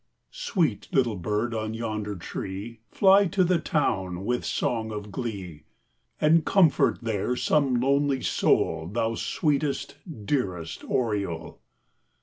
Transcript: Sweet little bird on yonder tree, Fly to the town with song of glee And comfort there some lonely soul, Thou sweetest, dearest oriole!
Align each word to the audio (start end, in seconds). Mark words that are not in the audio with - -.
Sweet 0.31 0.87
little 0.91 1.15
bird 1.15 1.53
on 1.53 1.75
yonder 1.75 2.15
tree, 2.15 2.79
Fly 2.89 3.27
to 3.27 3.43
the 3.43 3.59
town 3.59 4.25
with 4.25 4.43
song 4.43 4.91
of 4.91 5.11
glee 5.11 5.65
And 6.19 6.43
comfort 6.43 7.03
there 7.03 7.35
some 7.35 7.79
lonely 7.79 8.23
soul, 8.23 8.87
Thou 8.91 9.13
sweetest, 9.13 9.97
dearest 10.25 10.83
oriole! 10.85 11.59